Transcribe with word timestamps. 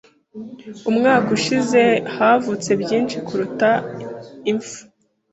Umwaka 0.89 1.27
ushize, 1.37 1.81
havutse 2.15 2.71
byinshi 2.81 3.15
kuruta 3.27 3.69
impfu. 4.51 4.79